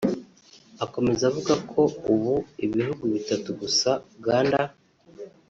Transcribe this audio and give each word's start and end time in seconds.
akomeza 0.85 1.21
avuga 1.29 1.53
ko 1.71 1.81
ubu 2.13 2.35
ibihugu 2.65 3.03
bitatu 3.13 3.49
gusa 3.61 3.89
(Uganda 4.17 4.61